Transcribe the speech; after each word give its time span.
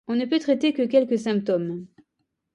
On 0.07 0.15
ne 0.15 0.25
peut 0.25 0.39
traiter 0.39 0.73
que 0.73 0.81
quelques 0.81 1.19
symptômes. 1.19 1.85